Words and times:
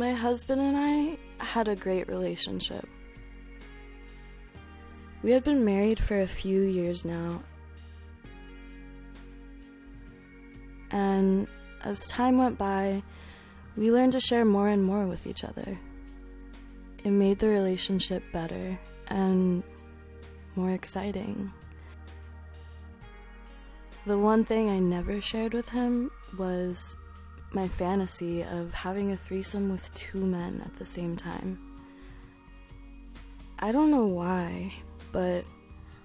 My 0.00 0.14
husband 0.14 0.62
and 0.62 0.78
I 0.78 1.18
had 1.44 1.68
a 1.68 1.76
great 1.76 2.08
relationship. 2.08 2.88
We 5.22 5.30
had 5.30 5.44
been 5.44 5.62
married 5.62 5.98
for 5.98 6.22
a 6.22 6.26
few 6.26 6.62
years 6.62 7.04
now. 7.04 7.42
And 10.90 11.46
as 11.84 12.08
time 12.08 12.38
went 12.38 12.56
by, 12.56 13.02
we 13.76 13.92
learned 13.92 14.12
to 14.12 14.20
share 14.20 14.46
more 14.46 14.68
and 14.68 14.82
more 14.82 15.06
with 15.06 15.26
each 15.26 15.44
other. 15.44 15.78
It 17.04 17.10
made 17.10 17.38
the 17.38 17.48
relationship 17.48 18.22
better 18.32 18.80
and 19.08 19.62
more 20.56 20.70
exciting. 20.70 21.52
The 24.06 24.16
one 24.16 24.46
thing 24.46 24.70
I 24.70 24.78
never 24.78 25.20
shared 25.20 25.52
with 25.52 25.68
him 25.68 26.10
was 26.38 26.96
my 27.52 27.68
fantasy 27.68 28.42
of 28.42 28.72
having 28.72 29.12
a 29.12 29.16
threesome 29.16 29.70
with 29.70 29.92
two 29.94 30.18
men 30.18 30.62
at 30.64 30.76
the 30.78 30.84
same 30.84 31.16
time. 31.16 31.58
I 33.58 33.72
don't 33.72 33.90
know 33.90 34.06
why, 34.06 34.72
but 35.12 35.44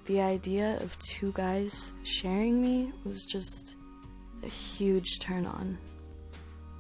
the 0.05 0.21
idea 0.21 0.77
of 0.81 0.97
two 0.99 1.31
guys 1.33 1.91
sharing 2.03 2.61
me 2.61 2.91
was 3.03 3.25
just 3.25 3.75
a 4.43 4.47
huge 4.47 5.19
turn 5.19 5.45
on. 5.45 5.77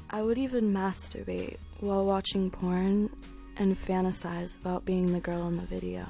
I 0.09 0.21
would 0.21 0.37
even 0.37 0.73
masturbate 0.73 1.57
while 1.79 2.05
watching 2.05 2.51
porn 2.51 3.09
and 3.57 3.79
fantasize 3.79 4.53
about 4.61 4.85
being 4.85 5.11
the 5.11 5.19
girl 5.19 5.47
in 5.47 5.55
the 5.55 5.63
video. 5.63 6.05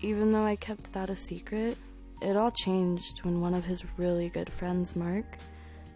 Even 0.00 0.32
though 0.32 0.44
I 0.44 0.56
kept 0.56 0.92
that 0.92 1.10
a 1.10 1.16
secret, 1.16 1.78
it 2.20 2.36
all 2.36 2.50
changed 2.50 3.24
when 3.24 3.40
one 3.40 3.54
of 3.54 3.64
his 3.64 3.84
really 3.96 4.28
good 4.28 4.52
friends, 4.52 4.96
Mark, 4.96 5.36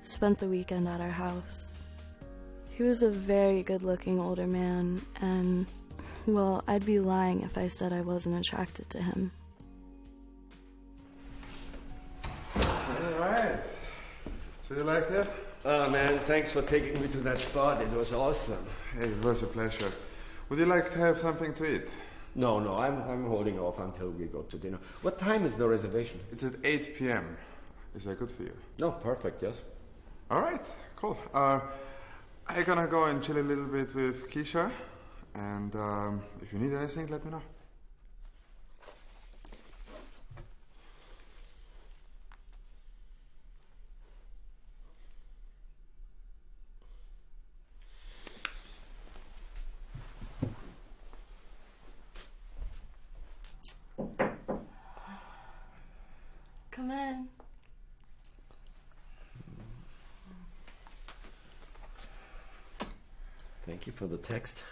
spent 0.08 0.38
the 0.38 0.48
weekend 0.48 0.88
at 0.88 1.00
our 1.00 1.10
house. 1.10 1.72
He 2.70 2.82
was 2.82 3.02
a 3.02 3.10
very 3.10 3.62
good 3.62 3.82
looking 3.82 4.20
older 4.20 4.46
man, 4.46 5.04
and, 5.20 5.66
well, 6.26 6.62
I'd 6.68 6.86
be 6.86 7.00
lying 7.00 7.42
if 7.42 7.58
I 7.58 7.68
said 7.68 7.92
I 7.92 8.00
wasn't 8.00 8.38
attracted 8.38 8.88
to 8.90 9.02
him. 9.02 9.32
Alright. 12.56 13.60
So 14.62 14.74
you 14.74 14.84
like 14.84 15.10
it? 15.10 15.28
Oh 15.64 15.90
man, 15.90 16.18
thanks 16.20 16.52
for 16.52 16.62
taking 16.62 17.00
me 17.00 17.08
to 17.08 17.18
that 17.18 17.38
spot. 17.38 17.82
It 17.82 17.90
was 17.90 18.12
awesome. 18.12 18.64
Hey, 18.94 19.08
it 19.08 19.22
was 19.22 19.42
a 19.42 19.46
pleasure. 19.46 19.92
Would 20.48 20.58
you 20.58 20.66
like 20.66 20.92
to 20.92 20.98
have 20.98 21.18
something 21.18 21.52
to 21.54 21.74
eat? 21.74 21.88
No, 22.34 22.60
no, 22.60 22.76
I'm, 22.76 23.02
I'm 23.02 23.26
holding 23.26 23.58
off 23.58 23.78
until 23.78 24.10
we 24.10 24.26
go 24.26 24.42
to 24.42 24.56
dinner. 24.56 24.78
What 25.02 25.18
time 25.18 25.44
is 25.44 25.54
the 25.54 25.66
reservation? 25.66 26.20
It's 26.30 26.44
at 26.44 26.52
8 26.62 26.96
p.m. 26.96 27.36
Is 27.96 28.04
that 28.04 28.18
good 28.18 28.30
for 28.30 28.44
you? 28.44 28.52
No, 28.78 28.92
perfect, 28.92 29.42
yes. 29.42 29.54
All 30.30 30.42
right, 30.42 30.66
cool. 30.96 31.16
Uh, 31.32 31.58
I'm 32.46 32.62
gonna 32.64 32.86
go 32.86 33.04
and 33.04 33.22
chill 33.22 33.38
a 33.38 33.40
little 33.40 33.64
bit 33.64 33.94
with 33.94 34.28
Keisha. 34.28 34.70
And 35.34 35.74
um, 35.74 36.22
if 36.42 36.52
you 36.52 36.58
need 36.58 36.74
anything, 36.74 37.06
let 37.06 37.24
me 37.24 37.30
know. 37.30 37.42
Come 56.70 56.90
in. 56.90 57.37
Thank 63.78 63.86
you 63.86 63.92
for 63.92 64.08
the 64.08 64.16
text. 64.16 64.64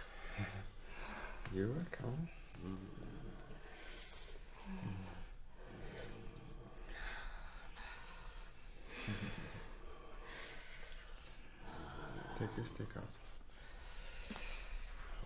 You're 1.54 1.68
welcome. 1.68 2.28
Take 12.40 12.48
your 12.56 12.66
stick 12.66 12.88
out. 12.96 13.04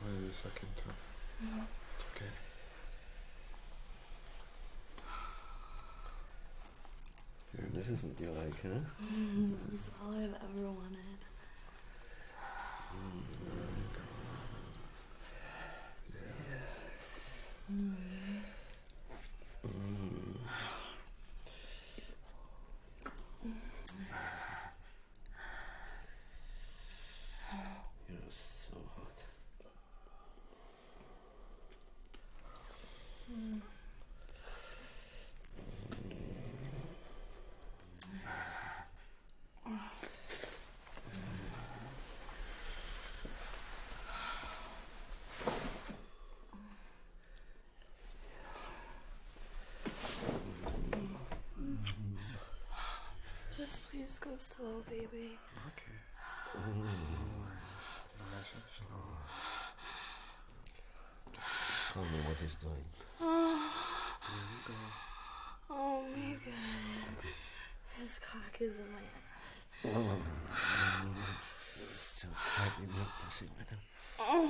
Why 0.02 0.10
are 0.10 0.12
you 0.12 0.30
sucking 0.42 0.68
too? 0.76 0.92
It's 1.96 2.04
okay. 2.14 2.32
So 7.50 7.56
this 7.72 7.88
is 7.88 8.02
what 8.02 8.20
you 8.20 8.30
like, 8.32 8.62
huh? 8.62 8.84
It's 9.74 9.88
all 10.04 10.12
I've 10.12 10.34
ever 10.34 10.70
wanted. 10.70 11.24
You're 28.08 28.18
so 28.30 28.76
hot. 28.96 29.24
Just 54.20 54.28
go 54.28 54.36
slow, 54.38 54.82
baby. 54.88 55.38
Okay. 55.66 55.98
Nice 58.18 58.54
and 58.54 58.62
slow. 58.68 59.04
Tell 61.92 62.02
me 62.02 62.18
what 62.26 62.36
he's 62.40 62.56
doing. 62.56 62.84
Oh, 63.20 63.72
oh 65.70 66.02
my 66.02 66.32
god. 66.32 67.16
His 67.98 68.12
cock 68.20 68.60
is 68.60 68.74
in 68.76 68.90
my 68.92 69.04
ass. 69.16 69.60
So 71.96 72.28
tight 72.56 72.72
in 72.82 72.90
your 72.94 73.06
pussy, 73.24 73.46
madam. 73.58 73.78
Oh 74.22 74.42
my 74.42 74.48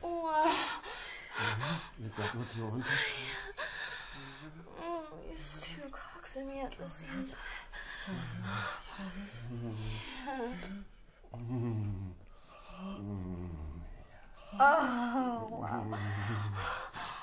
Wow. 0.02 0.56
Is 2.54 2.60
that 2.60 2.66
what 2.66 2.74
you 2.74 2.80
want? 2.80 2.84
Oh, 4.80 5.02
these 5.28 5.62
two 5.62 5.88
cocks 5.90 6.36
in 6.36 6.46
me 6.48 6.60
at 6.60 6.72
the 6.78 6.90
same 6.90 7.28
time. 7.28 7.38
Oh, 14.60 15.48
wow. 15.50 15.98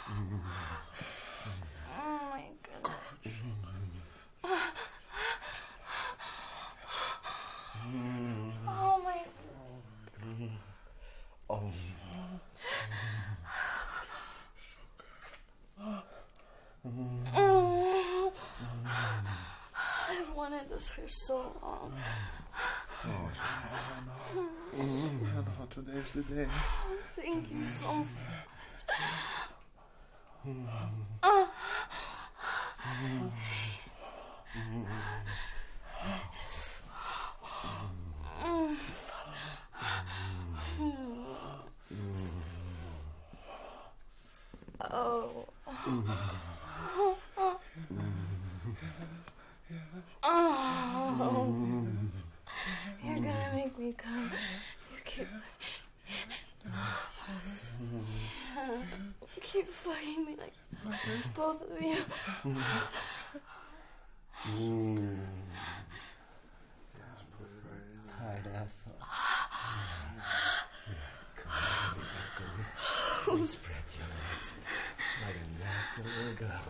Mm. 0.10 0.42
Oh 2.02 2.20
my 2.32 2.44
goodness. 2.64 3.42
Mm-hmm. 16.92 18.28
I've 20.10 20.36
wanted 20.36 20.70
this 20.70 20.88
for 20.88 21.08
so 21.08 21.36
long. 21.62 21.94
Oh, 23.06 23.32
Hannah, 24.76 25.68
today's 25.70 26.12
the 26.12 26.22
day. 26.24 26.48
Thank 27.16 27.52
you 27.52 27.64
so 27.64 27.94
much. 27.94 28.08
Mm. 30.48 30.68
Oh. 44.94 45.46
Oh. 50.24 51.48
You're 53.04 53.16
gonna 53.16 53.52
make 53.56 53.78
me 53.78 53.94
come. 53.98 54.32
You 54.92 54.98
keep. 55.06 55.28
Keep 59.42 59.70
fucking 59.70 60.26
me 60.26 60.36
like 60.38 60.54
both 61.36 61.62
of 61.62 61.82
you. 61.82 61.98
Tired 68.18 68.48
asshole. 68.56 68.94
Spread 73.46 73.86
your 73.98 74.10
legs 74.12 74.48
like 75.26 75.36
a 75.36 75.46
nasty 75.64 76.02
little 76.04 76.36
girl. 76.36 76.68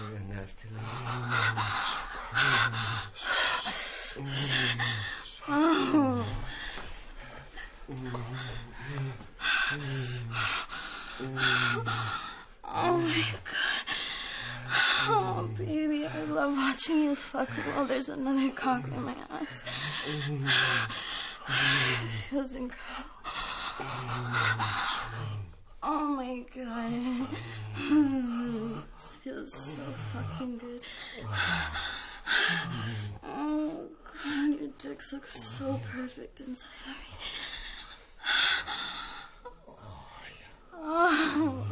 You're 0.00 0.16
a 0.16 0.20
nasty 0.28 0.68
little 0.68 0.88
Oh, 12.64 12.96
my 12.98 13.24
god. 13.44 13.86
Oh, 15.10 15.50
baby, 15.56 16.06
I 16.06 16.22
love 16.24 16.52
watching 16.52 16.98
you 17.02 17.14
fuck 17.16 17.48
while 17.48 17.86
there's 17.86 18.08
another 18.08 18.50
cock 18.50 18.84
in 18.84 19.02
my 19.02 19.16
ass. 19.30 19.62
It 20.06 20.52
feels 22.30 22.54
incredible. 22.54 23.10
Oh 25.82 26.06
my 26.16 26.44
god. 26.54 27.28
This 28.94 29.06
feels 29.22 29.52
so 29.52 29.82
fucking 30.12 30.58
good. 30.58 30.82
Oh 33.24 33.88
god, 34.04 34.60
your 34.60 34.70
dicks 34.82 35.12
look 35.12 35.26
so 35.26 35.80
perfect 35.92 36.40
inside 36.40 36.68
of 36.84 36.88
me. 36.88 36.94
Oh, 40.80 41.64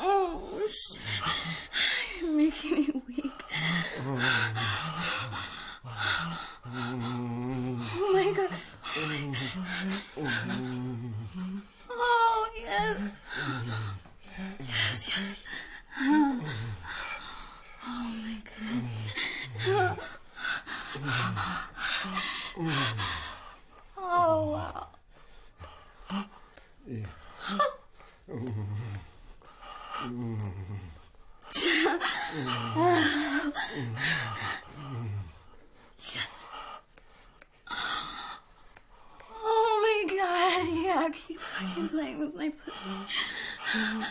oh 0.00 0.60
shit. 0.68 1.00
You're 2.20 2.30
making 2.30 2.72
me 2.72 3.02
weak. 3.06 3.42
Oh 6.66 8.10
my 8.12 8.26
god. 8.32 8.52
Oh, 11.90 12.48
yes. 12.56 12.98
Yes, 14.60 15.08
yes. 15.08 15.30
Oh 16.00 16.40
my 17.86 18.36
goodness. 18.44 18.98
Oh, 23.96 24.40
wow. 24.52 24.86
Oh 39.46 39.74
my 39.82 39.98
god, 40.16 40.64
yeah, 40.68 41.08
keep 41.34 41.40
fucking 41.40 41.88
playing 41.88 42.18
with 42.20 42.34
my 42.34 42.48
pussy. 42.64 42.78
Oh. 43.76 44.06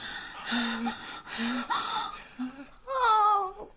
Oh, 3.25 3.69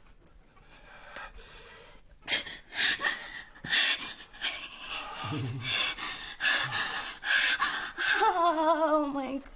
oh 8.18 9.06
my 9.14 9.34
god. 9.34 9.55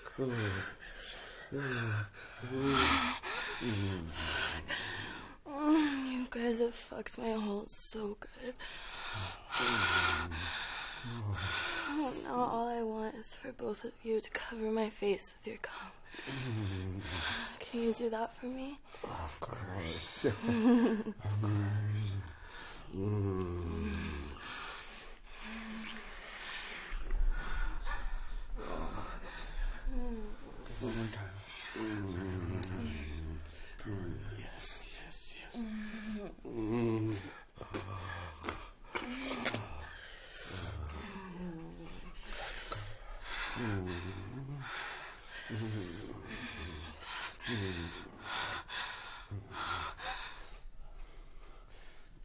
You 0.19 0.27
guys 6.29 6.59
have 6.59 6.73
fucked 6.73 7.17
my 7.17 7.31
hole 7.31 7.63
so 7.67 8.17
good. 8.19 8.53
Oh, 11.93 12.13
now 12.23 12.35
all 12.35 12.67
I 12.67 12.83
want 12.83 13.15
is 13.15 13.33
for 13.33 13.51
both 13.51 13.83
of 13.83 13.91
you 14.03 14.21
to 14.21 14.29
cover 14.29 14.69
my 14.69 14.89
face 14.91 15.33
with 15.39 15.47
your 15.47 15.57
cum. 15.57 15.89
Can 17.59 17.81
you 17.81 17.91
do 17.93 18.09
that 18.11 18.37
for 18.37 18.45
me? 18.45 18.77
Of 19.03 19.39
course. 19.39 20.25
Of 20.25 21.41
course. 21.41 22.11
Mm. 22.95 24.20
One 30.81 30.97
more 30.97 31.05
time. 31.13 31.29
Yes, 34.37 34.89
yes, 34.97 35.33
yes. 35.37 35.61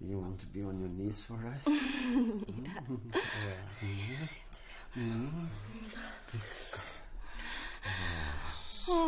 Do 0.00 0.06
you 0.08 0.18
want 0.18 0.38
to 0.40 0.46
be 0.46 0.62
on 0.62 0.78
your 0.80 0.88
knees 0.90 1.22
for 1.22 1.38
us? 1.54 1.66
Yeah. 2.66 2.80
Mm-hmm. 4.96 5.44
Mm-hmm. 5.44 6.65
Let 8.88 8.98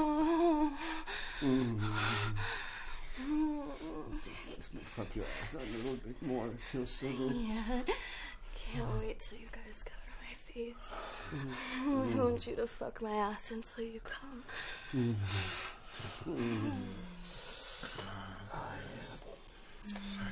me 4.74 4.80
fuck 4.82 5.14
your 5.14 5.24
ass 5.40 5.54
a 5.54 5.58
little 5.58 5.96
bit 6.04 6.20
more. 6.22 6.46
It 6.48 6.60
feels 6.60 6.90
so 6.90 7.06
good. 7.06 7.36
Yeah. 7.36 7.82
I 7.86 7.94
can't 8.56 8.98
wait 8.98 9.20
till 9.20 9.38
you 9.38 9.46
guys 9.52 9.84
cover 9.84 10.00
my 10.20 10.34
face. 10.52 10.90
I 11.30 11.34
mm-hmm. 11.84 12.18
want 12.18 12.46
you 12.46 12.56
to 12.56 12.66
fuck 12.66 13.00
my 13.00 13.14
ass 13.14 13.52
until 13.52 13.84
you 13.84 14.00
come. 14.00 14.42
Mm-hmm. 14.92 15.14
I 18.52 20.28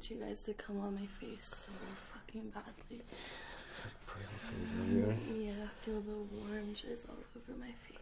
want 0.00 0.10
you 0.10 0.16
guys 0.16 0.42
to 0.44 0.54
come 0.54 0.80
on 0.80 0.94
my 0.94 1.06
face 1.20 1.50
so 1.50 1.70
fucking 2.14 2.48
badly. 2.54 3.02
Face 4.06 4.72
of 4.80 4.92
yours. 4.92 5.18
Yeah, 5.38 5.52
feel 5.84 6.00
the 6.00 6.16
warm 6.32 6.68
jizz 6.72 7.06
all 7.06 7.16
over 7.36 7.58
my 7.60 7.74
face. 7.84 7.98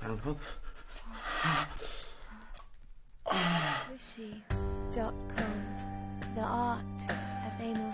Download. 0.00 0.38
Wishy.com. 3.90 5.64
The 6.36 6.42
art 6.42 7.02
of 7.10 7.60
anal 7.60 7.92